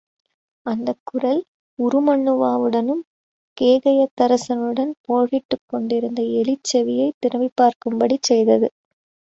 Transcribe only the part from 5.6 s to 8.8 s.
கொண்டிருந்த எலிச்செவியைத் திரும்பிப் பார்க்கும்படிச் செய்தது.